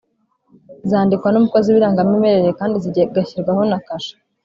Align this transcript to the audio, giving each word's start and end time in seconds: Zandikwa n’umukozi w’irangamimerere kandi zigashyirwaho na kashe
Zandikwa 0.89 1.29
n’umukozi 1.31 1.67
w’irangamimerere 1.69 2.49
kandi 2.59 2.75
zigashyirwaho 2.83 3.61
na 3.71 3.77
kashe 3.87 4.15